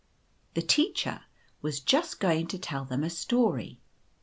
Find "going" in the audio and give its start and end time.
2.19-2.47